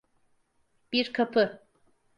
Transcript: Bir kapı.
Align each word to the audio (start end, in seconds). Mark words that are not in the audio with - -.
Bir 0.93 1.13
kapı. 1.13 1.61